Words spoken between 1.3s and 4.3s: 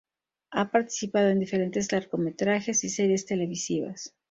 diferentes largometrajes y series televisivas.